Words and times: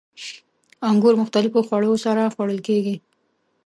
•انګور 0.89 1.13
د 1.17 1.19
مختلفو 1.21 1.65
خوړو 1.67 1.93
سره 2.05 2.31
خوړل 2.33 2.59
کېږي. 2.67 2.95